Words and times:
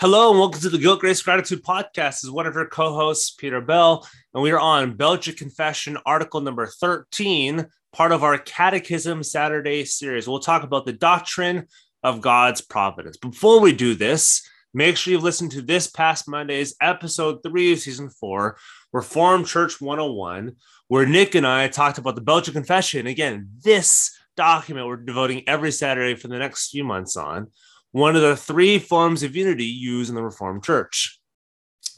Hello 0.00 0.30
and 0.30 0.38
welcome 0.38 0.62
to 0.62 0.70
the 0.70 0.78
Guilt 0.78 1.00
Grace 1.00 1.20
Gratitude 1.20 1.62
Podcast. 1.62 2.24
Is 2.24 2.30
one 2.30 2.46
of 2.46 2.54
your 2.54 2.64
co-hosts, 2.64 3.32
Peter 3.32 3.60
Bell, 3.60 4.08
and 4.32 4.42
we 4.42 4.50
are 4.50 4.58
on 4.58 4.96
Belgian 4.96 5.34
Confession, 5.34 5.98
article 6.06 6.40
number 6.40 6.64
13, 6.64 7.66
part 7.92 8.10
of 8.10 8.24
our 8.24 8.38
Catechism 8.38 9.22
Saturday 9.22 9.84
series. 9.84 10.26
We'll 10.26 10.38
talk 10.40 10.62
about 10.62 10.86
the 10.86 10.94
doctrine 10.94 11.66
of 12.02 12.22
God's 12.22 12.62
providence. 12.62 13.18
Before 13.18 13.60
we 13.60 13.74
do 13.74 13.94
this, 13.94 14.40
make 14.72 14.96
sure 14.96 15.12
you've 15.12 15.22
listened 15.22 15.50
to 15.50 15.60
this 15.60 15.86
past 15.86 16.26
Monday's 16.26 16.74
episode 16.80 17.42
three 17.42 17.74
of 17.74 17.80
season 17.80 18.08
four, 18.08 18.56
Reformed 18.94 19.48
Church 19.48 19.82
101, 19.82 20.56
where 20.88 21.04
Nick 21.04 21.34
and 21.34 21.46
I 21.46 21.68
talked 21.68 21.98
about 21.98 22.14
the 22.14 22.22
Belgian 22.22 22.54
Confession. 22.54 23.06
Again, 23.06 23.50
this 23.62 24.16
document 24.34 24.86
we're 24.86 24.96
devoting 24.96 25.46
every 25.46 25.70
Saturday 25.70 26.14
for 26.14 26.28
the 26.28 26.38
next 26.38 26.70
few 26.70 26.84
months 26.84 27.18
on 27.18 27.48
one 27.92 28.16
of 28.16 28.22
the 28.22 28.36
three 28.36 28.78
forms 28.78 29.22
of 29.22 29.36
unity 29.36 29.64
used 29.64 30.10
in 30.10 30.14
the 30.14 30.22
Reformed 30.22 30.64
Church. 30.64 31.18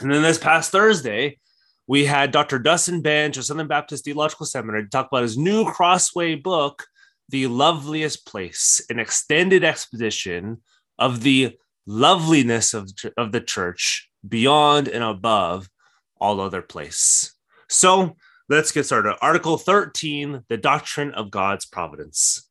And 0.00 0.12
then 0.12 0.22
this 0.22 0.38
past 0.38 0.72
Thursday, 0.72 1.38
we 1.86 2.04
had 2.04 2.30
Dr. 2.30 2.58
Dustin 2.58 3.02
Benge 3.02 3.36
of 3.36 3.44
Southern 3.44 3.66
Baptist 3.66 4.04
Theological 4.04 4.46
Seminary 4.46 4.88
talk 4.88 5.08
about 5.08 5.22
his 5.22 5.36
new 5.36 5.64
Crossway 5.64 6.34
book, 6.34 6.84
The 7.28 7.46
Loveliest 7.46 8.26
Place, 8.26 8.80
an 8.88 8.98
extended 8.98 9.64
exposition 9.64 10.62
of 10.98 11.22
the 11.22 11.56
loveliness 11.86 12.74
of, 12.74 12.90
of 13.16 13.32
the 13.32 13.40
church 13.40 14.08
beyond 14.26 14.88
and 14.88 15.02
above 15.02 15.68
all 16.20 16.40
other 16.40 16.62
place. 16.62 17.34
So 17.68 18.16
let's 18.48 18.72
get 18.72 18.86
started. 18.86 19.16
Article 19.20 19.58
13 19.58 20.44
The 20.48 20.56
Doctrine 20.56 21.12
of 21.12 21.30
God's 21.30 21.66
Providence. 21.66 22.48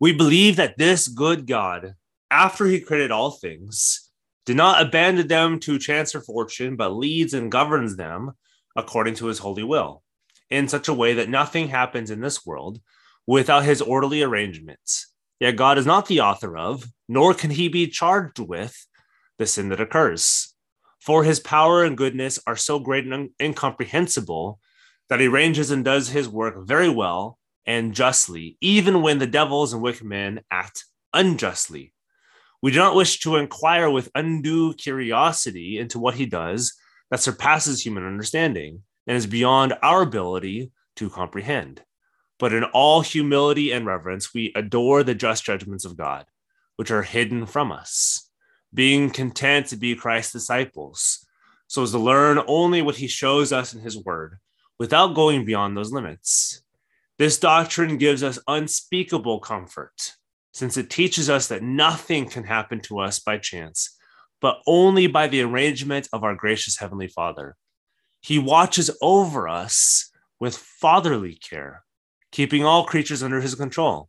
We 0.00 0.12
believe 0.12 0.56
that 0.56 0.78
this 0.78 1.06
good 1.06 1.46
God, 1.46 1.94
after 2.32 2.64
he 2.64 2.80
created 2.80 3.10
all 3.10 3.30
things, 3.30 4.10
did 4.46 4.56
not 4.56 4.80
abandon 4.80 5.28
them 5.28 5.60
to 5.60 5.78
chance 5.78 6.14
or 6.14 6.22
fortune, 6.22 6.76
but 6.76 6.88
leads 6.88 7.34
and 7.34 7.52
governs 7.52 7.96
them 7.96 8.32
according 8.74 9.14
to 9.14 9.26
his 9.26 9.38
holy 9.38 9.62
will, 9.62 10.02
in 10.48 10.66
such 10.66 10.88
a 10.88 10.94
way 10.94 11.12
that 11.12 11.28
nothing 11.28 11.68
happens 11.68 12.10
in 12.10 12.20
this 12.20 12.44
world 12.46 12.80
without 13.26 13.64
his 13.64 13.82
orderly 13.82 14.22
arrangements. 14.22 15.12
Yet 15.40 15.56
God 15.56 15.76
is 15.76 15.84
not 15.84 16.06
the 16.06 16.20
author 16.20 16.56
of, 16.56 16.86
nor 17.06 17.34
can 17.34 17.50
he 17.50 17.68
be 17.68 17.86
charged 17.86 18.38
with, 18.38 18.86
the 19.38 19.46
sin 19.46 19.68
that 19.68 19.80
occurs. 19.80 20.54
For 21.00 21.24
his 21.24 21.38
power 21.38 21.84
and 21.84 21.96
goodness 21.96 22.38
are 22.46 22.56
so 22.56 22.78
great 22.78 23.06
and 23.06 23.30
incomprehensible 23.40 24.58
that 25.08 25.20
he 25.20 25.26
arranges 25.26 25.70
and 25.70 25.84
does 25.84 26.08
his 26.08 26.28
work 26.28 26.66
very 26.66 26.88
well 26.88 27.38
and 27.66 27.94
justly, 27.94 28.56
even 28.60 29.02
when 29.02 29.18
the 29.18 29.26
devils 29.26 29.72
and 29.72 29.82
wicked 29.82 30.04
men 30.04 30.40
act 30.50 30.84
unjustly. 31.12 31.92
We 32.62 32.70
do 32.70 32.78
not 32.78 32.94
wish 32.94 33.18
to 33.20 33.36
inquire 33.36 33.90
with 33.90 34.12
undue 34.14 34.74
curiosity 34.74 35.78
into 35.78 35.98
what 35.98 36.14
he 36.14 36.26
does 36.26 36.74
that 37.10 37.20
surpasses 37.20 37.84
human 37.84 38.06
understanding 38.06 38.84
and 39.08 39.16
is 39.16 39.26
beyond 39.26 39.74
our 39.82 40.02
ability 40.02 40.70
to 40.96 41.10
comprehend. 41.10 41.82
But 42.38 42.52
in 42.52 42.62
all 42.64 43.00
humility 43.00 43.72
and 43.72 43.84
reverence, 43.84 44.32
we 44.32 44.52
adore 44.54 45.02
the 45.02 45.14
just 45.14 45.44
judgments 45.44 45.84
of 45.84 45.96
God, 45.96 46.26
which 46.76 46.92
are 46.92 47.02
hidden 47.02 47.46
from 47.46 47.72
us, 47.72 48.30
being 48.72 49.10
content 49.10 49.66
to 49.68 49.76
be 49.76 49.96
Christ's 49.96 50.32
disciples, 50.32 51.26
so 51.66 51.82
as 51.82 51.90
to 51.90 51.98
learn 51.98 52.40
only 52.46 52.80
what 52.80 52.96
he 52.96 53.08
shows 53.08 53.52
us 53.52 53.74
in 53.74 53.80
his 53.80 53.96
word, 54.04 54.38
without 54.78 55.14
going 55.14 55.44
beyond 55.44 55.76
those 55.76 55.92
limits. 55.92 56.62
This 57.18 57.38
doctrine 57.38 57.98
gives 57.98 58.22
us 58.22 58.38
unspeakable 58.46 59.40
comfort 59.40 60.14
since 60.52 60.76
it 60.76 60.90
teaches 60.90 61.30
us 61.30 61.48
that 61.48 61.62
nothing 61.62 62.28
can 62.28 62.44
happen 62.44 62.80
to 62.80 62.98
us 62.98 63.18
by 63.18 63.38
chance, 63.38 63.96
but 64.40 64.58
only 64.66 65.06
by 65.06 65.26
the 65.26 65.40
arrangement 65.40 66.08
of 66.12 66.24
our 66.24 66.34
gracious 66.34 66.78
Heavenly 66.78 67.08
Father. 67.08 67.56
He 68.20 68.38
watches 68.38 68.90
over 69.00 69.48
us 69.48 70.10
with 70.38 70.56
fatherly 70.56 71.34
care, 71.34 71.84
keeping 72.30 72.64
all 72.64 72.84
creatures 72.84 73.22
under 73.22 73.40
his 73.40 73.54
control, 73.54 74.08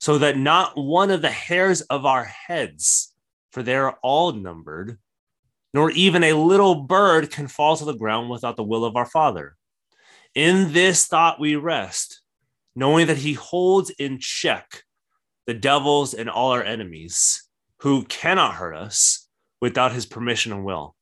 so 0.00 0.18
that 0.18 0.38
not 0.38 0.76
one 0.76 1.10
of 1.10 1.22
the 1.22 1.30
hairs 1.30 1.80
of 1.82 2.06
our 2.06 2.24
heads, 2.24 3.12
for 3.50 3.62
they 3.62 3.74
are 3.74 3.98
all 4.02 4.32
numbered, 4.32 4.98
nor 5.72 5.90
even 5.90 6.22
a 6.22 6.34
little 6.34 6.82
bird 6.82 7.30
can 7.30 7.48
fall 7.48 7.76
to 7.76 7.84
the 7.84 7.96
ground 7.96 8.30
without 8.30 8.56
the 8.56 8.62
will 8.62 8.84
of 8.84 8.96
our 8.96 9.06
Father. 9.06 9.56
In 10.34 10.72
this 10.72 11.06
thought 11.06 11.40
we 11.40 11.56
rest, 11.56 12.20
knowing 12.76 13.06
that 13.08 13.18
he 13.18 13.32
holds 13.34 13.90
in 13.90 14.18
check 14.20 14.84
the 15.46 15.54
devils 15.54 16.14
and 16.14 16.28
all 16.30 16.52
our 16.52 16.62
enemies 16.62 17.48
who 17.78 18.04
cannot 18.04 18.54
hurt 18.54 18.74
us 18.74 19.28
without 19.60 19.92
his 19.92 20.06
permission 20.06 20.52
and 20.52 20.64
will. 20.64 20.94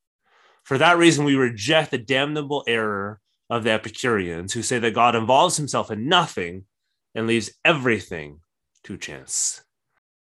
For 0.64 0.78
that 0.78 0.98
reason, 0.98 1.24
we 1.24 1.34
reject 1.34 1.90
the 1.90 1.98
damnable 1.98 2.64
error 2.66 3.20
of 3.50 3.64
the 3.64 3.70
Epicureans 3.70 4.52
who 4.52 4.62
say 4.62 4.78
that 4.78 4.94
God 4.94 5.14
involves 5.14 5.56
himself 5.56 5.90
in 5.90 6.08
nothing 6.08 6.64
and 7.14 7.26
leaves 7.26 7.50
everything 7.64 8.40
to 8.84 8.96
chance. 8.96 9.62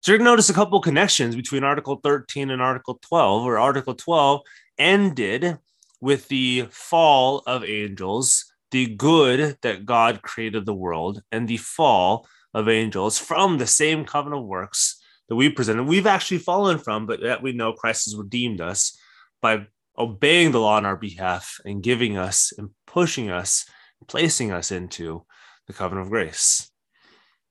So 0.01 0.13
you're 0.13 0.19
going 0.19 0.27
to 0.27 0.33
notice 0.33 0.51
a 0.51 0.55
couple 0.55 0.81
connections 0.81 1.35
between 1.35 1.65
Article 1.65 2.01
13 2.03 2.51
and 2.51 2.61
Article 2.61 2.99
12, 3.01 3.45
where 3.45 3.59
Article 3.59 3.95
12 3.95 4.43
ended 4.79 5.59
with 6.01 6.29
the 6.29 6.69
fall 6.71 7.43
of 7.47 7.65
angels, 7.65 8.53
the 8.71 8.87
good 8.87 9.57
that 9.63 9.87
God 9.87 10.21
created 10.21 10.67
the 10.67 10.75
world, 10.75 11.23
and 11.33 11.49
the 11.49 11.57
fall 11.57 12.27
of 12.55 12.69
angels 12.69 13.19
from 13.19 13.59
the 13.59 13.67
same 13.67 14.05
covenant 14.05 14.47
works 14.47 15.03
that 15.29 15.37
we 15.37 15.51
presented. 15.51 15.85
We've 15.85 16.07
actually 16.07 16.39
fallen 16.39 16.79
from, 16.79 17.07
but 17.07 17.21
yet 17.21 17.43
we 17.43 17.53
know 17.53 17.73
Christ 17.73 18.07
has 18.07 18.17
redeemed 18.17 18.61
us 18.61 18.97
by 19.43 19.67
obeying 19.99 20.53
the 20.53 20.61
law 20.61 20.77
on 20.77 20.87
our 20.87 20.97
behalf 20.97 21.59
and 21.65 21.83
giving 21.83 22.17
us 22.17 22.53
and 22.57 22.71
pushing 22.87 23.31
us, 23.31 23.67
placing 24.07 24.53
us 24.53 24.71
into 24.71 25.25
the 25.67 25.73
covenant 25.73 26.07
of 26.07 26.11
grace. 26.11 26.71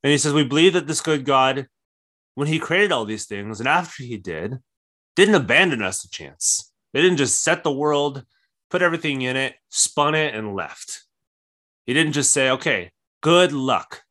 And 0.04 0.12
he 0.12 0.18
says, 0.18 0.34
We 0.34 0.44
believe 0.44 0.74
that 0.74 0.88
this 0.88 1.02
good 1.02 1.26
God, 1.26 1.68
when 2.36 2.48
he 2.48 2.60
created 2.60 2.92
all 2.92 3.06
these 3.06 3.26
things 3.26 3.60
and 3.60 3.68
after 3.68 4.04
he 4.04 4.18
did, 4.18 4.58
didn't 5.16 5.36
abandon 5.36 5.82
us 5.82 6.02
to 6.02 6.10
chance. 6.10 6.72
They 6.94 7.02
didn't 7.02 7.18
just 7.18 7.44
set 7.44 7.64
the 7.64 7.72
world, 7.72 8.24
put 8.70 8.82
everything 8.82 9.22
in 9.22 9.36
it, 9.36 9.56
spun 9.70 10.16
it, 10.16 10.34
and 10.34 10.56
left. 10.56 11.04
He 11.86 11.94
didn't 11.94 12.14
just 12.14 12.32
say, 12.32 12.50
Okay, 12.52 12.92
good 13.22 13.52
luck 13.52 14.04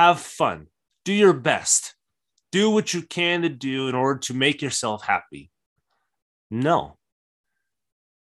have 0.00 0.18
fun, 0.18 0.66
do 1.04 1.12
your 1.12 1.34
best, 1.34 1.94
do 2.52 2.70
what 2.70 2.94
you 2.94 3.02
can 3.02 3.42
to 3.42 3.50
do 3.50 3.86
in 3.86 3.94
order 3.94 4.18
to 4.18 4.32
make 4.32 4.62
yourself 4.62 5.04
happy. 5.04 5.50
No, 6.50 6.96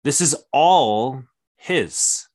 this 0.04 0.20
is 0.20 0.36
all 0.52 1.24
His. 1.56 2.28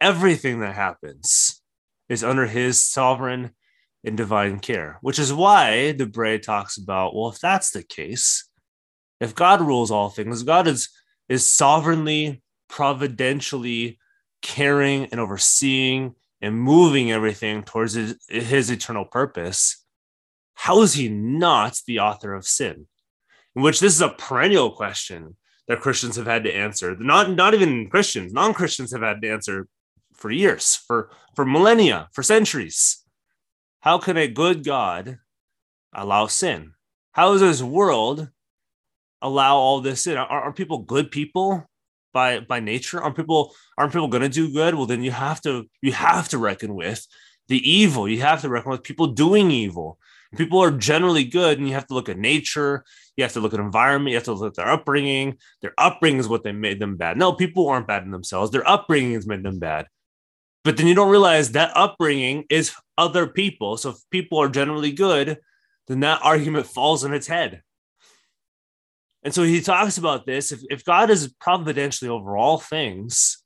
Everything 0.00 0.58
that 0.58 0.74
happens 0.74 1.62
is 2.08 2.24
under 2.24 2.46
His 2.46 2.84
sovereign 2.84 3.50
and 4.02 4.16
divine 4.16 4.58
care, 4.58 4.98
which 5.02 5.20
is 5.20 5.32
why 5.32 5.92
the 5.92 6.06
Bray 6.06 6.38
talks 6.40 6.78
about 6.78 7.14
well, 7.14 7.30
if 7.30 7.38
that's 7.38 7.70
the 7.70 7.84
case, 7.84 8.48
if 9.20 9.36
God 9.36 9.60
rules 9.60 9.92
all 9.92 10.08
things, 10.08 10.42
God 10.42 10.66
is, 10.66 10.88
is 11.28 11.46
sovereignly, 11.46 12.42
providentially 12.68 14.00
caring 14.42 15.04
and 15.06 15.20
overseeing 15.20 16.16
and 16.40 16.60
moving 16.60 17.12
everything 17.12 17.62
towards 17.62 17.94
his, 17.94 18.70
eternal 18.70 19.04
purpose, 19.04 19.84
how 20.54 20.82
is 20.82 20.94
he 20.94 21.08
not 21.08 21.80
the 21.86 22.00
author 22.00 22.34
of 22.34 22.46
sin? 22.46 22.86
In 23.54 23.62
which 23.62 23.80
this 23.80 23.94
is 23.94 24.00
a 24.00 24.08
perennial 24.08 24.70
question 24.70 25.36
that 25.68 25.80
Christians 25.80 26.16
have 26.16 26.26
had 26.26 26.44
to 26.44 26.54
answer. 26.54 26.96
Not, 26.96 27.30
not 27.30 27.54
even 27.54 27.88
Christians, 27.90 28.32
non 28.32 28.54
Christians 28.54 28.92
have 28.92 29.02
had 29.02 29.22
to 29.22 29.30
answer 29.30 29.68
for 30.14 30.30
years, 30.30 30.76
for, 30.86 31.10
for 31.34 31.44
millennia, 31.44 32.08
for 32.12 32.22
centuries. 32.22 33.04
How 33.80 33.98
can 33.98 34.16
a 34.16 34.28
good 34.28 34.64
God 34.64 35.18
allow 35.92 36.26
sin? 36.26 36.72
How 37.12 37.32
does 37.32 37.40
this 37.40 37.62
world 37.62 38.28
allow 39.22 39.56
all 39.56 39.80
this 39.80 40.06
in? 40.06 40.16
Are, 40.16 40.26
are 40.26 40.52
people 40.52 40.78
good 40.78 41.10
people? 41.10 41.69
By 42.12 42.40
by 42.40 42.60
nature 42.60 43.00
aren't 43.00 43.16
people 43.16 43.54
aren't 43.78 43.92
people 43.92 44.08
going 44.08 44.22
to 44.22 44.28
do 44.28 44.52
good? 44.52 44.74
Well 44.74 44.86
then 44.86 45.02
you 45.02 45.10
have 45.10 45.40
to 45.42 45.68
you 45.82 45.92
have 45.92 46.28
to 46.30 46.38
reckon 46.38 46.74
with 46.74 47.06
the 47.48 47.58
evil. 47.68 48.08
You 48.08 48.20
have 48.22 48.42
to 48.42 48.48
reckon 48.48 48.70
with 48.70 48.82
people 48.82 49.08
doing 49.08 49.50
evil. 49.50 49.98
People 50.36 50.60
are 50.60 50.70
generally 50.70 51.24
good 51.24 51.58
and 51.58 51.66
you 51.66 51.74
have 51.74 51.88
to 51.88 51.94
look 51.94 52.08
at 52.08 52.18
nature. 52.18 52.84
You 53.16 53.24
have 53.24 53.32
to 53.32 53.40
look 53.40 53.52
at 53.52 53.60
environment. 53.60 54.10
You 54.10 54.16
have 54.16 54.24
to 54.24 54.32
look 54.32 54.52
at 54.52 54.54
their 54.54 54.72
upbringing. 54.72 55.38
Their 55.60 55.74
upbringing 55.76 56.20
is 56.20 56.28
what 56.28 56.44
they 56.44 56.52
made 56.52 56.78
them 56.78 56.96
bad. 56.96 57.16
No 57.16 57.32
people 57.32 57.68
aren't 57.68 57.88
bad 57.88 58.04
in 58.04 58.12
themselves. 58.12 58.52
Their 58.52 58.68
upbringing 58.68 59.14
has 59.14 59.26
made 59.26 59.42
them 59.42 59.58
bad. 59.58 59.86
But 60.62 60.76
then 60.76 60.86
you 60.86 60.94
don't 60.94 61.10
realize 61.10 61.52
that 61.52 61.76
upbringing 61.76 62.44
is 62.48 62.72
other 62.96 63.26
people. 63.26 63.76
So 63.76 63.90
if 63.90 63.96
people 64.10 64.38
are 64.38 64.48
generally 64.48 64.92
good 64.92 65.38
then 65.90 66.00
that 66.00 66.20
argument 66.22 66.66
falls 66.66 67.04
on 67.04 67.12
its 67.12 67.26
head 67.26 67.62
and 69.22 69.34
so 69.34 69.42
he 69.42 69.60
talks 69.60 69.98
about 69.98 70.26
this. 70.26 70.52
If, 70.52 70.60
if 70.70 70.84
God 70.84 71.10
is 71.10 71.34
providentially 71.40 72.08
over 72.08 72.36
all 72.36 72.58
things, 72.58 73.42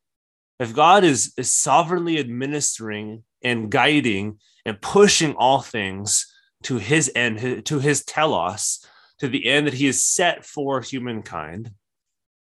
if 0.61 0.75
God 0.75 1.05
is, 1.05 1.33
is 1.37 1.51
sovereignly 1.51 2.19
administering 2.19 3.25
and 3.43 3.71
guiding 3.71 4.39
and 4.65 4.81
pushing 4.81 5.35
all 5.35 5.61
things 5.61 6.33
to 6.65 6.79
his 6.79 7.11
end, 7.15 7.67
to 7.67 7.79
his 7.81 8.05
telos, 8.05 8.87
to 9.19 9.29
the 9.29 9.47
end 9.47 9.67
that 9.67 9.75
he 9.75 9.87
has 9.87 10.05
set 10.05 10.45
for 10.45 10.81
humankind, 10.81 11.73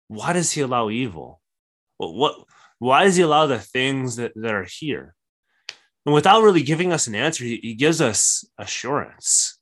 why 0.08 0.34
does 0.34 0.52
he 0.52 0.62
allow 0.62 0.90
evil? 0.90 1.42
What, 1.98 2.14
what 2.16 2.36
why 2.80 3.04
does 3.04 3.16
he 3.16 3.22
allow 3.22 3.46
the 3.46 3.60
things 3.60 4.16
that, 4.16 4.32
that 4.36 4.54
are 4.54 4.68
here? 4.68 5.14
And 6.04 6.16
without 6.16 6.42
really 6.42 6.64
giving 6.64 6.92
us 6.92 7.06
an 7.06 7.14
answer, 7.14 7.44
he, 7.44 7.60
he 7.62 7.76
gives 7.76 8.02
us 8.02 8.44
assurance. 8.58 9.60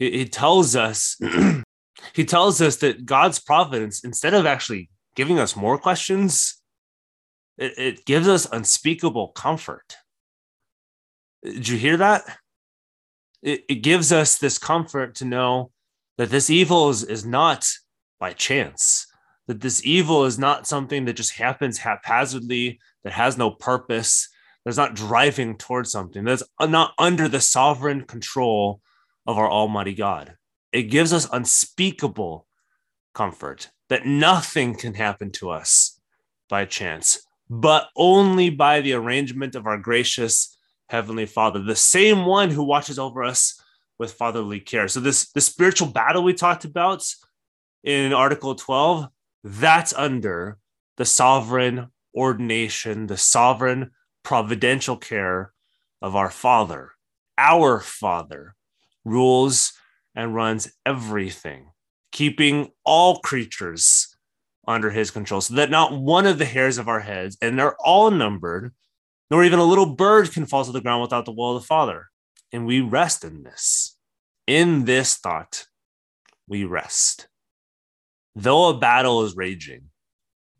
He, 0.00 0.10
he 0.10 0.24
tells 0.24 0.74
us, 0.74 1.16
he 2.14 2.24
tells 2.24 2.60
us 2.60 2.76
that 2.76 3.06
God's 3.06 3.38
providence, 3.38 4.04
instead 4.04 4.34
of 4.34 4.46
actually 4.46 4.90
giving 5.14 5.38
us 5.38 5.56
more 5.56 5.78
questions, 5.78 6.60
it, 7.58 7.78
it 7.78 8.04
gives 8.04 8.28
us 8.28 8.46
unspeakable 8.50 9.28
comfort. 9.28 9.96
Did 11.44 11.68
you 11.68 11.78
hear 11.78 11.96
that? 11.96 12.22
It, 13.42 13.64
it 13.68 13.74
gives 13.76 14.12
us 14.12 14.38
this 14.38 14.58
comfort 14.58 15.16
to 15.16 15.24
know 15.24 15.70
that 16.18 16.30
this 16.30 16.50
evil 16.50 16.90
is, 16.90 17.02
is 17.04 17.24
not 17.24 17.68
by 18.20 18.32
chance, 18.32 19.06
that 19.48 19.60
this 19.60 19.84
evil 19.84 20.24
is 20.24 20.38
not 20.38 20.66
something 20.66 21.04
that 21.04 21.14
just 21.14 21.34
happens 21.34 21.78
haphazardly, 21.78 22.78
that 23.04 23.12
has 23.12 23.36
no 23.36 23.50
purpose, 23.50 24.28
that's 24.64 24.76
not 24.76 24.94
driving 24.94 25.56
towards 25.56 25.90
something, 25.90 26.24
that's 26.24 26.44
not 26.60 26.94
under 26.98 27.28
the 27.28 27.40
sovereign 27.40 28.02
control 28.02 28.80
of 29.26 29.38
our 29.38 29.50
Almighty 29.50 29.94
God. 29.94 30.36
It 30.72 30.84
gives 30.84 31.12
us 31.12 31.28
unspeakable 31.32 32.46
comfort 33.14 33.70
that 33.88 34.06
nothing 34.06 34.74
can 34.74 34.94
happen 34.94 35.30
to 35.32 35.50
us 35.50 36.00
by 36.48 36.64
chance, 36.64 37.26
but 37.50 37.88
only 37.96 38.48
by 38.50 38.80
the 38.80 38.94
arrangement 38.94 39.54
of 39.54 39.66
our 39.66 39.78
gracious 39.78 40.56
Heavenly 40.88 41.26
Father, 41.26 41.62
the 41.62 41.76
same 41.76 42.26
one 42.26 42.50
who 42.50 42.62
watches 42.62 42.98
over 42.98 43.24
us 43.24 43.58
with 43.98 44.12
fatherly 44.12 44.60
care. 44.60 44.88
So, 44.88 45.00
this, 45.00 45.30
this 45.32 45.46
spiritual 45.46 45.88
battle 45.88 46.22
we 46.22 46.34
talked 46.34 46.64
about 46.64 47.02
in 47.82 48.12
Article 48.12 48.54
12, 48.54 49.08
that's 49.44 49.94
under 49.94 50.58
the 50.96 51.04
sovereign 51.04 51.88
ordination, 52.14 53.06
the 53.06 53.16
sovereign 53.16 53.90
providential 54.22 54.96
care 54.96 55.52
of 56.00 56.14
our 56.14 56.30
Father. 56.30 56.92
Our 57.38 57.80
Father 57.80 58.54
rules 59.04 59.72
and 60.14 60.34
runs 60.34 60.72
everything, 60.84 61.70
keeping 62.10 62.70
all 62.84 63.20
creatures 63.20 64.16
under 64.66 64.90
his 64.90 65.10
control 65.10 65.40
so 65.40 65.54
that 65.54 65.70
not 65.70 65.92
one 65.92 66.26
of 66.26 66.38
the 66.38 66.44
hairs 66.44 66.78
of 66.78 66.88
our 66.88 67.00
heads, 67.00 67.36
and 67.42 67.58
they're 67.58 67.76
all 67.80 68.10
numbered, 68.10 68.72
nor 69.30 69.44
even 69.44 69.58
a 69.58 69.64
little 69.64 69.94
bird 69.94 70.30
can 70.32 70.46
fall 70.46 70.64
to 70.64 70.72
the 70.72 70.80
ground 70.80 71.02
without 71.02 71.24
the 71.24 71.32
will 71.32 71.56
of 71.56 71.62
the 71.62 71.66
Father. 71.66 72.08
And 72.52 72.66
we 72.66 72.80
rest 72.80 73.24
in 73.24 73.42
this. 73.42 73.96
In 74.46 74.84
this 74.84 75.16
thought, 75.16 75.66
we 76.46 76.64
rest. 76.64 77.28
Though 78.34 78.68
a 78.68 78.78
battle 78.78 79.24
is 79.24 79.36
raging, 79.36 79.90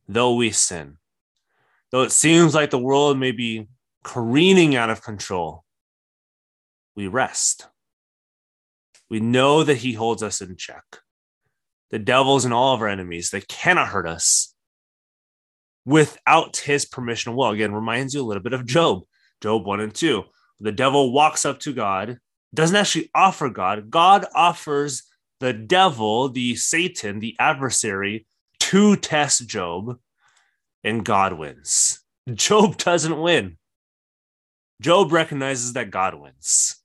though 0.08 0.34
we 0.34 0.50
sin, 0.50 0.99
though 1.90 2.02
it 2.02 2.12
seems 2.12 2.54
like 2.54 2.70
the 2.70 2.78
world 2.78 3.19
may 3.19 3.32
be 3.32 3.69
careening 4.04 4.75
out 4.75 4.90
of 4.90 5.02
control, 5.02 5.64
we 6.94 7.08
rest. 7.08 7.66
We 9.12 9.20
know 9.20 9.62
that 9.62 9.76
He 9.76 9.93
holds 9.93 10.23
us 10.23 10.41
in 10.41 10.56
check. 10.56 10.85
The 11.91 11.99
devils 11.99 12.47
and 12.47 12.55
all 12.55 12.75
of 12.75 12.81
our 12.81 12.88
enemies, 12.88 13.29
they 13.29 13.43
cannot 13.43 13.88
hurt 13.88 14.06
us 14.06 14.55
without 15.85 16.56
His 16.56 16.87
permission. 16.87 17.37
Well, 17.37 17.50
again, 17.50 17.75
reminds 17.75 18.14
you 18.14 18.23
a 18.23 18.25
little 18.25 18.43
bit 18.43 18.55
of 18.55 18.64
Job, 18.64 19.03
Job 19.43 19.67
1 19.67 19.81
and 19.81 19.94
2. 19.94 20.25
The 20.61 20.73
devil 20.73 21.12
walks 21.12 21.44
up 21.44 21.61
to 21.61 21.75
God, 21.75 22.20
doesn't 22.55 22.75
actually 22.75 23.11
offer 23.14 23.50
God, 23.50 23.91
God 23.91 24.25
offers 24.35 25.03
the 25.41 25.53
devil, 25.53 26.31
the 26.31 26.56
Satan, 26.56 27.19
the 27.19 27.37
adversary, 27.38 28.26
to 28.61 28.97
test 28.97 29.47
Job, 29.47 29.99
and 30.82 31.05
God 31.05 31.35
wins. 31.35 32.00
Job 32.32 32.76
doesn't 32.79 33.20
win. 33.20 33.59
Job 34.81 35.12
recognizes 35.12 35.75
that 35.75 35.91
God 35.91 36.14
wins. 36.14 36.76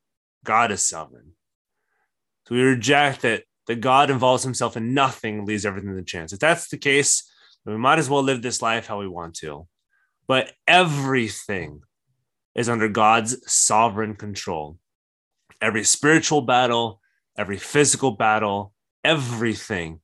God 0.43 0.73
is 0.73 0.85
sovereign. 0.85 1.36
So 2.47 2.55
we 2.55 2.61
reject 2.61 3.21
that 3.23 3.43
that 3.67 3.81
God 3.81 4.09
involves 4.09 4.43
himself 4.43 4.77
in 4.77 4.93
nothing, 4.93 5.45
leaves 5.45 5.65
everything 5.65 5.95
to 5.95 6.01
chance. 6.01 6.31
If 6.33 6.39
that's 6.39 6.69
the 6.69 6.77
case, 6.77 7.29
we 7.65 7.77
might 7.77 7.99
as 7.99 8.09
well 8.09 8.23
live 8.23 8.41
this 8.41 8.61
life 8.61 8.87
how 8.87 8.99
we 8.99 9.07
want 9.07 9.35
to. 9.35 9.67
But 10.25 10.53
everything 10.65 11.81
is 12.55 12.69
under 12.69 12.87
God's 12.87 13.37
sovereign 13.51 14.15
control. 14.15 14.77
Every 15.61 15.83
spiritual 15.83 16.41
battle, 16.41 17.01
every 17.37 17.57
physical 17.57 18.11
battle, 18.11 18.73
everything 19.03 19.99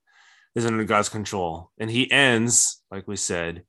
is 0.56 0.66
under 0.66 0.84
God's 0.84 1.10
control. 1.10 1.72
And 1.78 1.90
he 1.90 2.12
ends, 2.12 2.84
like 2.92 3.08
we 3.08 3.16
said, 3.16 3.64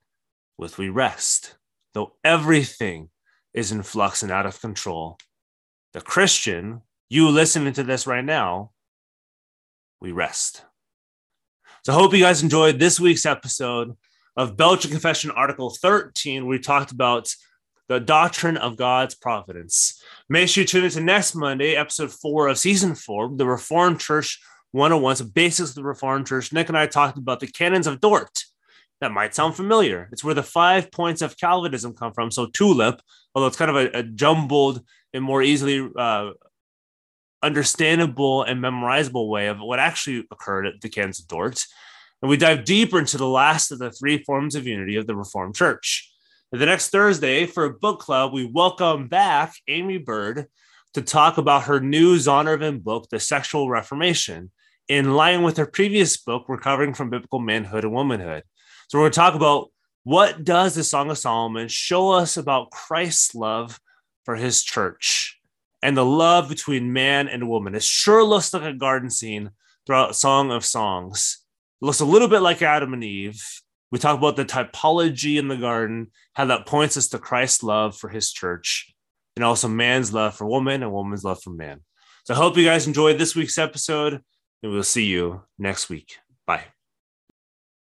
with 0.58 0.76
we 0.76 0.88
rest. 0.88 1.56
Though 1.92 2.14
everything 2.24 3.10
is 3.52 3.70
in 3.70 3.82
flux 3.84 4.24
and 4.24 4.32
out 4.32 4.46
of 4.46 4.60
control, 4.60 5.18
the 5.92 6.00
Christian, 6.00 6.82
you 7.14 7.28
listening 7.30 7.72
to 7.72 7.84
this 7.84 8.08
right 8.08 8.24
now, 8.24 8.72
we 10.00 10.10
rest. 10.10 10.64
So 11.84 11.92
I 11.92 11.94
hope 11.94 12.12
you 12.12 12.18
guys 12.18 12.42
enjoyed 12.42 12.80
this 12.80 12.98
week's 12.98 13.24
episode 13.24 13.96
of 14.36 14.56
Belgian 14.56 14.90
Confession 14.90 15.30
Article 15.30 15.70
13. 15.70 16.44
We 16.44 16.58
talked 16.58 16.90
about 16.90 17.32
the 17.88 18.00
doctrine 18.00 18.56
of 18.56 18.76
God's 18.76 19.14
providence. 19.14 20.02
Make 20.28 20.48
sure 20.48 20.62
you 20.62 20.66
tune 20.66 20.84
into 20.84 21.00
next 21.02 21.36
Monday, 21.36 21.76
episode 21.76 22.10
four 22.10 22.48
of 22.48 22.58
season 22.58 22.96
four, 22.96 23.30
the 23.32 23.46
Reformed 23.46 24.00
Church 24.00 24.40
101. 24.72 25.16
So, 25.16 25.24
basics 25.26 25.68
of 25.68 25.76
the 25.76 25.84
Reformed 25.84 26.26
Church. 26.26 26.52
Nick 26.52 26.68
and 26.68 26.76
I 26.76 26.88
talked 26.88 27.16
about 27.16 27.38
the 27.38 27.46
canons 27.46 27.86
of 27.86 28.00
Dort. 28.00 28.42
That 29.00 29.12
might 29.12 29.36
sound 29.36 29.54
familiar. 29.54 30.08
It's 30.10 30.24
where 30.24 30.34
the 30.34 30.42
five 30.42 30.90
points 30.90 31.22
of 31.22 31.38
Calvinism 31.38 31.94
come 31.94 32.12
from. 32.12 32.32
So, 32.32 32.46
tulip, 32.46 33.00
although 33.36 33.46
it's 33.46 33.56
kind 33.56 33.70
of 33.70 33.76
a, 33.76 33.98
a 33.98 34.02
jumbled 34.02 34.84
and 35.12 35.22
more 35.22 35.42
easily 35.42 35.88
uh, 35.96 36.30
understandable 37.44 38.42
and 38.42 38.60
memorizable 38.60 39.28
way 39.28 39.48
of 39.48 39.60
what 39.60 39.78
actually 39.78 40.26
occurred 40.30 40.66
at 40.66 40.80
the 40.80 40.88
Canons 40.88 41.20
of 41.20 41.28
Dort. 41.28 41.64
And 42.22 42.30
we 42.30 42.38
dive 42.38 42.64
deeper 42.64 42.98
into 42.98 43.18
the 43.18 43.28
last 43.28 43.70
of 43.70 43.78
the 43.78 43.90
three 43.90 44.24
forms 44.24 44.54
of 44.54 44.66
unity 44.66 44.96
of 44.96 45.06
the 45.06 45.14
Reformed 45.14 45.54
Church. 45.54 46.10
The 46.52 46.64
next 46.64 46.88
Thursday 46.88 47.44
for 47.44 47.64
a 47.64 47.74
book 47.74 48.00
club, 48.00 48.32
we 48.32 48.46
welcome 48.46 49.08
back 49.08 49.54
Aimee 49.68 49.98
Byrd 49.98 50.46
to 50.94 51.02
talk 51.02 51.36
about 51.36 51.64
her 51.64 51.80
new 51.80 52.16
Zondervan 52.16 52.82
book, 52.82 53.08
The 53.10 53.20
Sexual 53.20 53.68
Reformation, 53.68 54.50
in 54.88 55.14
line 55.14 55.42
with 55.42 55.58
her 55.58 55.66
previous 55.66 56.16
book, 56.16 56.44
Recovering 56.48 56.94
from 56.94 57.10
Biblical 57.10 57.40
Manhood 57.40 57.84
and 57.84 57.92
Womanhood. 57.92 58.44
So 58.88 58.98
we're 58.98 59.02
going 59.02 59.12
to 59.12 59.16
talk 59.16 59.34
about 59.34 59.70
what 60.04 60.44
does 60.44 60.76
the 60.76 60.84
Song 60.84 61.10
of 61.10 61.18
Solomon 61.18 61.68
show 61.68 62.10
us 62.10 62.36
about 62.36 62.70
Christ's 62.70 63.34
love 63.34 63.80
for 64.24 64.36
his 64.36 64.62
church 64.62 65.40
and 65.84 65.96
the 65.96 66.04
love 66.04 66.48
between 66.48 66.92
man 66.92 67.28
and 67.28 67.48
woman. 67.48 67.76
It 67.76 67.84
sure 67.84 68.24
looks 68.24 68.52
like 68.52 68.64
a 68.64 68.72
garden 68.72 69.10
scene 69.10 69.50
throughout 69.86 70.16
Song 70.16 70.50
of 70.50 70.64
Songs. 70.64 71.44
It 71.80 71.84
looks 71.86 72.00
a 72.00 72.04
little 72.04 72.28
bit 72.28 72.40
like 72.40 72.62
Adam 72.62 72.92
and 72.92 73.04
Eve, 73.04 73.40
we 73.94 74.00
talk 74.00 74.18
about 74.18 74.34
the 74.34 74.44
typology 74.44 75.38
in 75.38 75.46
the 75.46 75.56
garden, 75.56 76.08
how 76.32 76.46
that 76.46 76.66
points 76.66 76.96
us 76.96 77.06
to 77.10 77.18
Christ's 77.20 77.62
love 77.62 77.96
for 77.96 78.08
his 78.08 78.32
church, 78.32 78.92
and 79.36 79.44
also 79.44 79.68
man's 79.68 80.12
love 80.12 80.34
for 80.34 80.46
woman 80.46 80.82
and 80.82 80.90
woman's 80.90 81.22
love 81.22 81.40
for 81.40 81.50
man. 81.50 81.80
So 82.24 82.34
I 82.34 82.36
hope 82.36 82.56
you 82.56 82.64
guys 82.64 82.88
enjoyed 82.88 83.18
this 83.18 83.36
week's 83.36 83.56
episode, 83.56 84.14
and 84.64 84.72
we'll 84.72 84.82
see 84.82 85.04
you 85.04 85.42
next 85.60 85.88
week. 85.88 86.16
Bye. 86.44 86.73